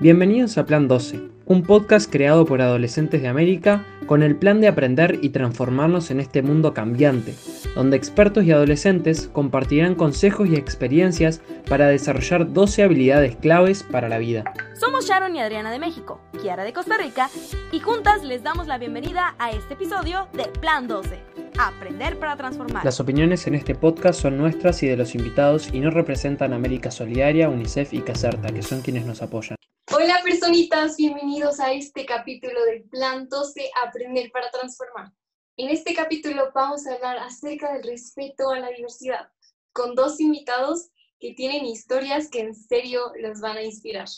[0.00, 4.66] Bienvenidos a Plan 12, un podcast creado por adolescentes de América con el plan de
[4.66, 7.34] aprender y transformarnos en este mundo cambiante,
[7.74, 14.16] donde expertos y adolescentes compartirán consejos y experiencias para desarrollar 12 habilidades claves para la
[14.16, 14.44] vida.
[14.72, 17.28] Somos Sharon y Adriana de México, Kiara de Costa Rica,
[17.70, 21.10] y juntas les damos la bienvenida a este episodio de Plan 12.
[21.58, 22.86] Aprender para transformar.
[22.86, 26.90] Las opiniones en este podcast son nuestras y de los invitados y no representan América
[26.90, 29.59] Solidaria, UNICEF y Caserta, que son quienes nos apoyan.
[30.02, 35.12] Hola personitas, bienvenidos a este capítulo del Plan 12 Aprender para Transformar.
[35.58, 39.30] En este capítulo vamos a hablar acerca del respeto a la diversidad,
[39.74, 44.08] con dos invitados que tienen historias que en serio los van a inspirar.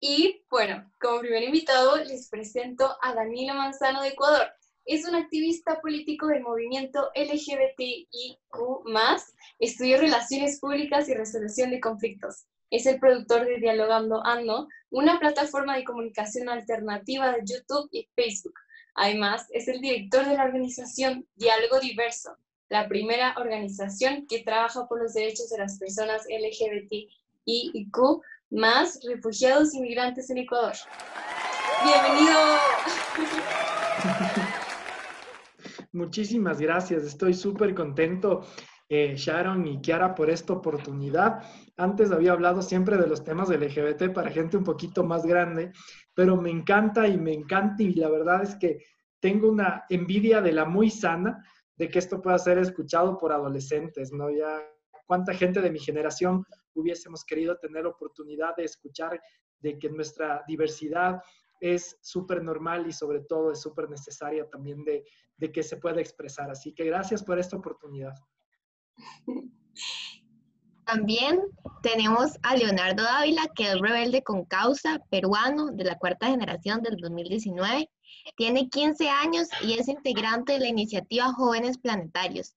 [0.00, 4.48] Y bueno, como primer invitado les presento a Danilo Manzano de Ecuador.
[4.84, 8.50] Es un activista político del movimiento LGBTIQ+,
[9.60, 15.76] estudió relaciones públicas y resolución de conflictos es el productor de Dialogando Ando, una plataforma
[15.76, 18.54] de comunicación alternativa de YouTube y Facebook.
[18.94, 22.36] Además, es el director de la organización Diálogo Diverso,
[22.68, 27.98] la primera organización que trabaja por los derechos de las personas LGBTIQ
[28.50, 30.74] más refugiados y migrantes en Ecuador.
[31.84, 32.38] Bienvenido.
[35.92, 38.46] Muchísimas gracias, estoy súper contento
[38.90, 41.42] Sharon y Kiara por esta oportunidad.
[41.76, 45.72] Antes había hablado siempre de los temas LGBT para gente un poquito más grande,
[46.14, 48.78] pero me encanta y me encanta y la verdad es que
[49.20, 51.44] tengo una envidia de la muy sana
[51.76, 54.30] de que esto pueda ser escuchado por adolescentes, ¿no?
[54.30, 54.58] Ya
[55.06, 59.20] cuánta gente de mi generación hubiésemos querido tener oportunidad de escuchar
[59.60, 61.20] de que nuestra diversidad
[61.60, 66.50] es súper normal y sobre todo es súper necesaria también de que se pueda expresar.
[66.50, 68.14] Así que gracias por esta oportunidad.
[70.84, 71.40] También
[71.82, 76.96] tenemos a Leonardo Dávila, que es rebelde con causa, peruano de la cuarta generación del
[76.96, 77.90] 2019.
[78.36, 82.54] Tiene 15 años y es integrante de la iniciativa Jóvenes Planetarios,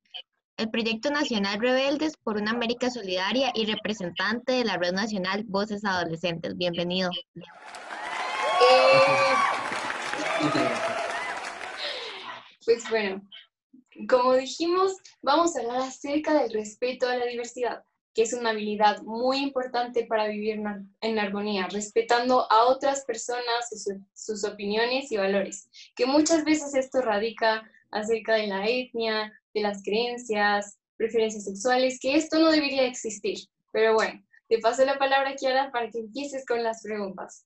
[0.57, 5.83] el proyecto nacional Rebeldes por una América Solidaria y representante de la Red Nacional Voces
[5.83, 6.55] Adolescentes.
[6.55, 7.09] Bienvenido.
[8.61, 9.01] Eh,
[12.63, 12.83] pues
[14.07, 17.83] como dijimos, vamos a hablar acerca del respeto a la diversidad,
[18.13, 20.61] que es una habilidad muy importante para vivir
[21.01, 23.69] en armonía, respetando a otras personas,
[24.13, 29.83] sus, opiniones y valores, que muchas veces esto radica acerca de la etnia, de las
[29.83, 33.39] creencias, preferencias sexuales, que esto no debería existir.
[33.71, 37.45] Pero bueno, te paso la palabra, Kiara, para que empieces con las preguntas.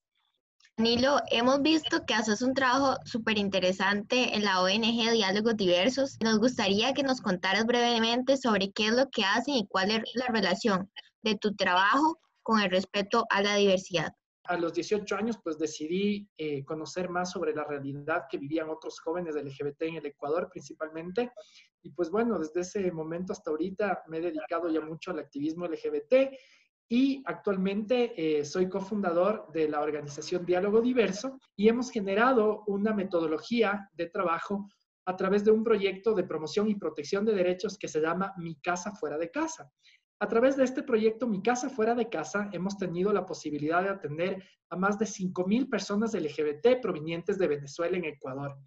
[0.77, 6.17] Nilo, hemos visto que haces un trabajo súper interesante en la ONG Diálogos Diversos.
[6.21, 10.03] Nos gustaría que nos contaras brevemente sobre qué es lo que hacen y cuál es
[10.15, 10.91] la relación
[11.23, 14.11] de tu trabajo con el respeto a la diversidad.
[14.43, 18.99] A los 18 años, pues decidí eh, conocer más sobre la realidad que vivían otros
[18.99, 21.31] jóvenes LGBT en el Ecuador principalmente.
[21.83, 25.67] Y pues bueno, desde ese momento hasta ahorita me he dedicado ya mucho al activismo
[25.67, 26.35] LGBT
[26.87, 33.89] y actualmente eh, soy cofundador de la organización Diálogo Diverso y hemos generado una metodología
[33.93, 34.69] de trabajo
[35.05, 38.55] a través de un proyecto de promoción y protección de derechos que se llama Mi
[38.55, 39.71] Casa Fuera de Casa.
[40.19, 43.89] A través de este proyecto Mi Casa Fuera de Casa hemos tenido la posibilidad de
[43.89, 48.57] atender a más de 5.000 personas LGBT provenientes de Venezuela en Ecuador.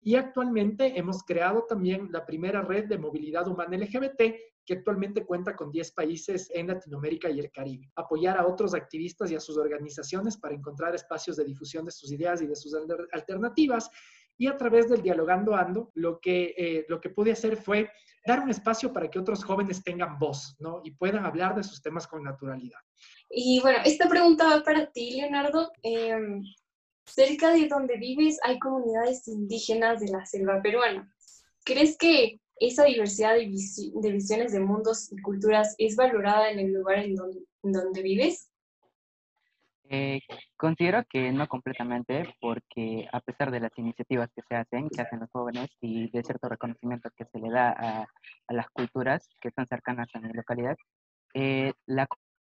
[0.00, 4.22] Y actualmente hemos creado también la primera red de movilidad humana LGBT
[4.68, 7.90] que actualmente cuenta con 10 países en Latinoamérica y el Caribe.
[7.96, 12.12] Apoyar a otros activistas y a sus organizaciones para encontrar espacios de difusión de sus
[12.12, 12.74] ideas y de sus
[13.12, 13.90] alternativas.
[14.36, 17.90] Y a través del Dialogando Ando, lo que, eh, lo que pude hacer fue
[18.26, 20.82] dar un espacio para que otros jóvenes tengan voz, ¿no?
[20.84, 22.80] Y puedan hablar de sus temas con naturalidad.
[23.30, 25.72] Y bueno, esta pregunta va para ti, Leonardo.
[25.82, 26.42] Em,
[27.06, 31.10] cerca de donde vives hay comunidades indígenas de la selva peruana.
[31.64, 36.98] ¿Crees que esa diversidad de, visiones de mundos y culturas es valorada en el lugar
[36.98, 38.50] en donde, vives?
[39.90, 40.20] Eh,
[40.56, 45.20] considero que no completamente, porque a pesar de las iniciativas que se hacen, que hacen
[45.20, 48.06] los jóvenes y de cierto reconocimiento que se le da a,
[48.52, 50.76] las culturas que están cercanas a mi localidad,
[51.32, 52.06] eh, la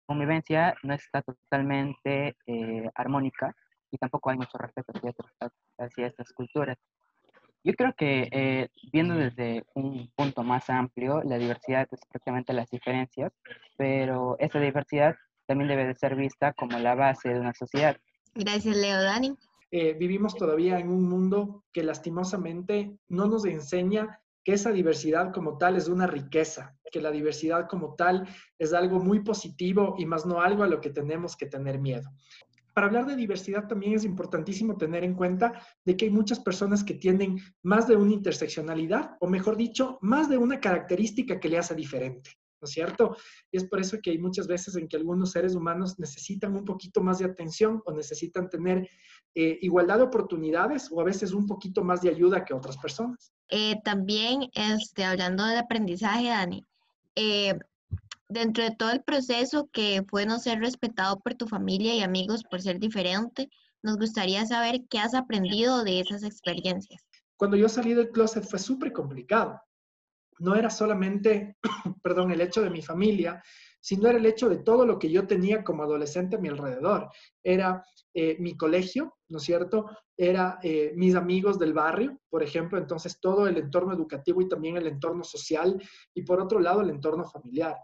[0.06, 3.54] convivencia no está totalmente eh, armónica
[3.92, 4.94] y tampoco hay mucho respeto
[5.78, 6.78] hacia estas culturas.
[7.66, 12.70] Yo creo que eh, viendo desde un punto más amplio, la diversidad es prácticamente las
[12.70, 13.34] diferencias,
[13.76, 15.16] pero esa diversidad
[15.48, 17.98] también debe de ser vista como la base de una sociedad.
[18.36, 19.02] Gracias, Leo.
[19.02, 19.36] Dani.
[19.72, 25.58] Eh, vivimos todavía en un mundo que lastimosamente no nos enseña que esa diversidad como
[25.58, 28.28] tal es una riqueza, que la diversidad como tal
[28.60, 32.12] es algo muy positivo y más no algo a lo que tenemos que tener miedo.
[32.76, 36.84] Para hablar de diversidad también es importantísimo tener en cuenta de que hay muchas personas
[36.84, 41.58] que tienen más de una interseccionalidad, o mejor dicho, más de una característica que le
[41.58, 42.32] hace diferente.
[42.62, 43.16] ¿no es cierto?
[43.50, 46.66] Y es por eso que hay muchas veces en que algunos seres humanos necesitan un
[46.66, 48.90] poquito más de atención o necesitan tener
[49.36, 53.32] eh, igualdad de oportunidades o a veces un poquito más de ayuda que otras personas.
[53.50, 56.66] Eh, también, este, hablando del aprendizaje, Dani,
[57.16, 57.58] eh,
[58.30, 62.44] dentro de todo el proceso que fue no ser respetado por tu familia y amigos
[62.44, 63.50] por ser diferente,
[63.84, 67.06] nos gustaría saber qué has aprendido de esas experiencias.
[67.38, 69.62] Cuando yo salí del closet fue súper complicado.
[70.40, 71.58] No era solamente,
[72.04, 73.42] perdón, el hecho de mi familia,
[73.80, 77.10] sino era el hecho de todo lo que yo tenía como adolescente a mi alrededor.
[77.44, 77.86] Era
[78.16, 79.86] eh, mi colegio, ¿no es cierto?
[80.18, 84.78] Era eh, mis amigos del barrio, por ejemplo, entonces todo el entorno educativo y también
[84.78, 85.80] el entorno social
[86.16, 87.76] y por otro lado el entorno familiar.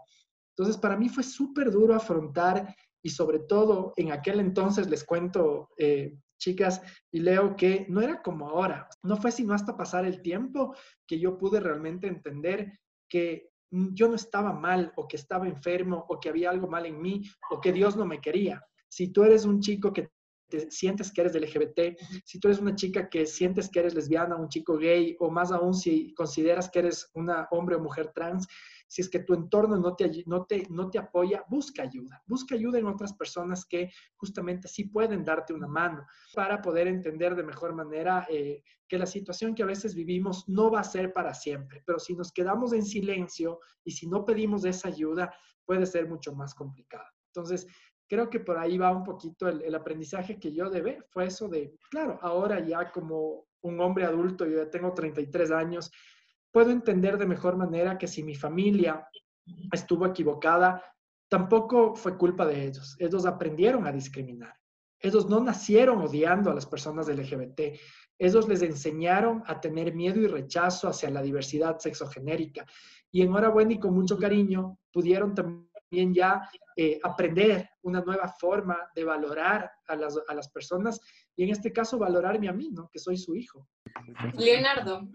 [0.56, 5.70] Entonces, para mí fue súper duro afrontar y sobre todo en aquel entonces, les cuento,
[5.76, 8.88] eh, chicas y Leo, que no era como ahora.
[9.02, 10.74] No fue sino hasta pasar el tiempo
[11.06, 16.20] que yo pude realmente entender que yo no estaba mal o que estaba enfermo o
[16.20, 18.62] que había algo mal en mí o que Dios no me quería.
[18.88, 20.10] Si tú eres un chico que
[20.52, 24.36] te sientes que eres LGBT, si tú eres una chica que sientes que eres lesbiana,
[24.36, 28.46] un chico gay o más aún si consideras que eres una hombre o mujer trans,
[28.86, 32.22] si es que tu entorno no te, no te, no te apoya, busca ayuda.
[32.26, 37.34] Busca ayuda en otras personas que justamente sí pueden darte una mano para poder entender
[37.34, 41.14] de mejor manera eh, que la situación que a veces vivimos no va a ser
[41.14, 45.32] para siempre, pero si nos quedamos en silencio y si no pedimos esa ayuda,
[45.64, 47.06] puede ser mucho más complicado.
[47.28, 47.66] Entonces,
[48.08, 51.48] creo que por ahí va un poquito el, el, aprendizaje que yo debe, fue eso
[51.48, 55.90] de, claro, ahora ya como un hombre adulto, yo ya tengo 33 años,
[56.50, 59.08] puedo entender de mejor manera que si mi familia
[59.72, 60.82] estuvo equivocada,
[61.28, 62.94] tampoco fue culpa de ellos.
[62.98, 64.54] Ellos aprendieron a discriminar.
[65.00, 67.60] Ellos no nacieron odiando a las personas LGBT.
[68.18, 72.66] Ellos les enseñaron a tener miedo y rechazo hacia la diversidad sexogenérica.
[73.10, 75.71] Y enhorabuena y con mucho cariño pudieron también
[76.14, 81.00] ya eh, aprender una nueva forma de valorar a las, a las personas
[81.36, 82.88] y en este caso valorarme a mí, ¿no?
[82.90, 83.68] Que soy su hijo.
[84.38, 85.08] Leonardo,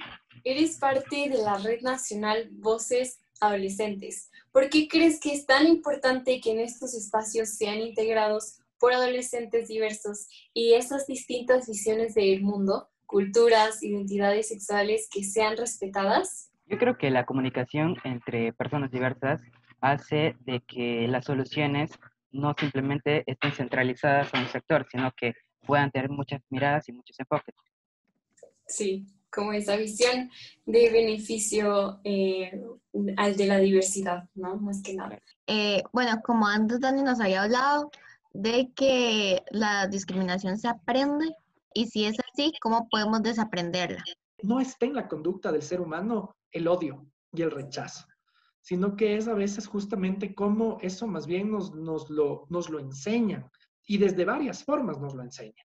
[0.43, 4.29] eres parte de la Red Nacional Voces Adolescentes.
[4.51, 9.67] ¿Por qué crees que es tan importante que en estos espacios sean integrados por adolescentes
[9.67, 16.51] diversos y esas distintas visiones del mundo, culturas, identidades sexuales que sean respetadas?
[16.65, 19.41] Yo creo que la comunicación entre personas diversas
[19.81, 21.91] hace de que las soluciones
[22.31, 25.33] no simplemente estén centralizadas en un sector, sino que
[25.65, 27.55] puedan tener muchas miradas y muchos enfoques.
[28.67, 30.29] Sí, como esa visión
[30.65, 32.61] de beneficio eh,
[33.17, 34.57] al de la diversidad, ¿no?
[34.57, 35.19] Más que nada.
[35.47, 37.91] Eh, bueno, como antes Dani nos había hablado
[38.33, 41.35] de que la discriminación se aprende
[41.73, 44.03] y si es así, ¿cómo podemos desaprenderla?
[44.41, 48.05] No está en la conducta del ser humano el odio y el rechazo,
[48.67, 52.79] sino que es a veces justamente como eso más bien nos, nos, lo, nos lo
[52.79, 53.49] enseñan
[53.85, 55.65] y desde varias formas nos lo enseñan.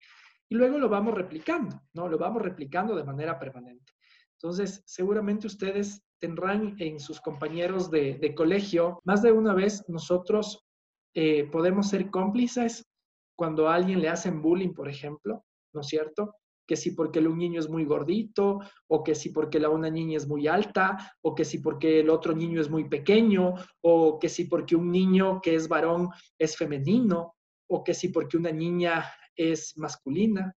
[0.50, 2.10] Y luego lo vamos replicando, ¿no?
[2.10, 3.94] Lo vamos replicando de manera permanente.
[4.34, 10.68] Entonces, seguramente ustedes tendrán en sus compañeros de, colegio, más de una vez nosotros
[11.13, 12.86] eh, podemos ser cómplices
[13.34, 16.35] cuando a alguien le hacen bullying, por ejemplo, ¿no es cierto?
[16.69, 20.18] Que si porque un niño es muy gordito, o que si porque la una niña
[20.18, 24.30] es muy alta, o que si porque el otro niño es muy pequeño, o que
[24.30, 27.33] si porque un niño que es varón es femenino,
[27.68, 29.04] o que si porque una niña
[29.35, 30.54] es masculina.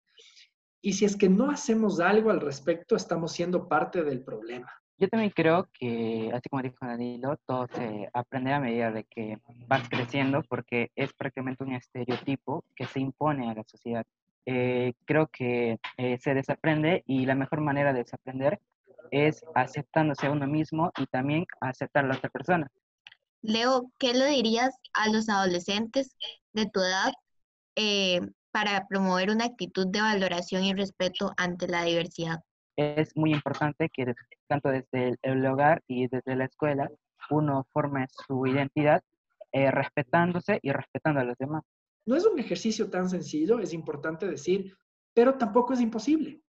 [0.83, 4.71] Y si es que no hacemos algo al respecto, estamos siendo parte del problema.
[4.99, 9.39] Yo también creo que, así como dijo Danilo, todo se aprende a medida de que
[9.67, 14.05] vas creciendo porque es prácticamente un estereotipo que se impone a la sociedad.
[14.47, 18.61] Eh, creo que eh, se desaprende y la mejor manera de desaprender
[19.11, 22.71] es aceptándose a uno mismo y también aceptar a la otra persona.
[23.43, 26.17] Leo, ¿qué le dirías a los adolescentes
[26.53, 27.13] de tu edad
[27.77, 28.21] eh,
[28.53, 32.41] para promover una actitud de valoración y respeto ante la diversidad?
[32.77, 34.15] Es muy importante que
[34.47, 36.89] tanto desde el hogar y desde la escuela
[37.31, 39.03] uno forme su identidad
[39.53, 41.65] eh, respetándose y respetando a los demás.
[42.07, 44.77] No es un ejercicio tan sencillo, es importante decir,
[45.15, 46.43] pero tampoco es imposible.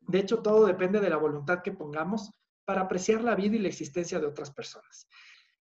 [0.00, 2.32] De hecho, todo depende de la voluntad que pongamos
[2.64, 5.06] para apreciar la vida y la existencia de otras personas.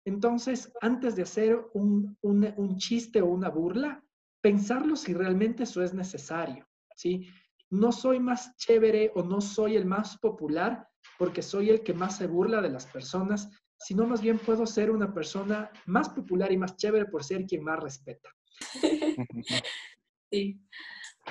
[0.05, 4.03] Entonces, antes de hacer un, un, chiste o una burla,
[4.41, 7.27] pensarlo si realmente eso es necesario, ¿sí?
[7.71, 12.17] No soy más chévere o no soy el más popular porque soy el que más
[12.17, 16.57] se burla de las personas, sino más bien puedo ser una persona más popular y
[16.57, 18.29] más chévere por ser quien más respeta.
[20.31, 20.59] Sí,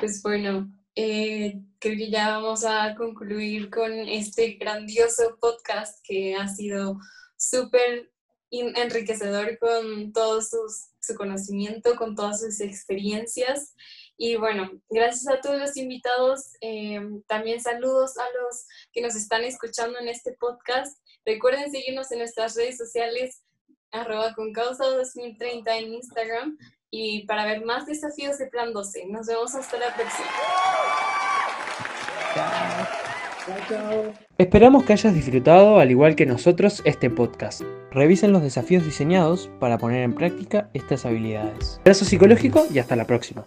[0.01, 6.47] pues bueno, eh, creo que ya vamos a concluir con este grandioso podcast que ha
[6.49, 6.99] sido
[7.37, 8.11] súper
[8.51, 13.75] enriquecedor con todo su conocimiento, con todas sus experiencias.
[14.17, 16.53] Y bueno, gracias a todos los invitados.
[16.61, 20.97] Eh, también saludos a los que nos están escuchando en este podcast.
[21.25, 23.43] Recuerden seguirnos en nuestras redes sociales,
[23.91, 26.59] arroba con causa 2030 en Instagram
[26.97, 29.07] y para ver más desafíos de Plan 12.
[29.09, 30.29] Nos vemos hasta la próxima.
[34.39, 37.63] Esperamos que hayas disfrutado, al igual que nosotros, este podcast.
[37.91, 41.79] Revisen los desafíos diseñados para poner en práctica estas habilidades.
[41.81, 43.45] Abrazo psicológico y hasta la próxima.